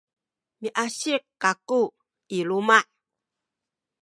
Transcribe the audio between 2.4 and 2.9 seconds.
luma’.